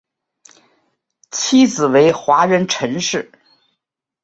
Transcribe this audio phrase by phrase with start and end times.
[1.29, 3.31] 妻子为华人陈氏。